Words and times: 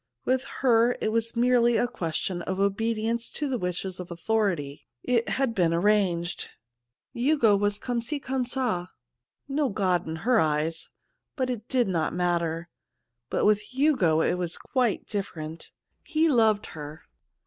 With 0.25 0.45
her 0.63 0.97
it 0.99 1.11
was 1.11 1.35
merely 1.35 1.77
a 1.77 1.87
question 1.87 2.41
of 2.41 2.59
obedience 2.59 3.29
to 3.33 3.47
the 3.47 3.59
wishes 3.59 3.99
of 3.99 4.09
authority; 4.09 4.87
it 5.03 5.29
had 5.29 5.53
been 5.53 5.75
arranged; 5.75 6.41
4.; 6.41 6.47
THE 6.47 6.47
MOON 6.47 7.21
SLAVE 7.21 7.21
Hugo 7.21 7.55
was 7.57 7.77
comme 7.77 8.01
ci, 8.01 8.19
comme 8.19 8.43
qa— 8.45 8.87
no 9.47 9.69
god 9.69 10.07
in 10.07 10.15
her 10.25 10.39
eyes; 10.39 10.89
it 11.37 11.67
did 11.67 11.87
not 11.87 12.15
matter. 12.15 12.67
But 13.29 13.45
with 13.45 13.61
Hugo 13.61 14.21
it 14.21 14.39
was 14.39 14.57
quite 14.57 15.05
different— 15.05 15.69
he 16.15 16.27
loved 16.27 16.65
her. 16.73 17.03